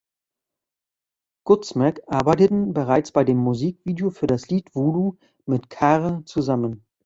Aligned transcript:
Godsmack 1.43 2.01
arbeiteten 2.07 2.73
bereits 2.73 3.11
bei 3.11 3.23
dem 3.23 3.37
Musikvideo 3.37 4.09
für 4.09 4.25
das 4.25 4.47
Lied 4.47 4.73
"Voodoo" 4.73 5.17
mit 5.45 5.69
Karr 5.69 6.25
zusammen. 6.25 6.87